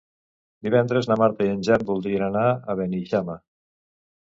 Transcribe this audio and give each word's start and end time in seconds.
Divendres 0.67 1.09
na 1.11 1.17
Marta 1.23 1.47
i 1.49 1.51
en 1.57 1.61
Jan 1.69 1.85
voldrien 1.91 2.27
anar 2.31 2.47
a 2.75 2.79
Beneixama. 2.83 3.39